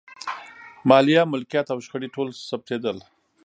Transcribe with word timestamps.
مالیه، 0.89 1.23
ملکیت 1.33 1.67
او 1.73 1.79
شخړې 1.85 2.07
ټول 2.15 2.27
ثبتېدل. 2.49 2.97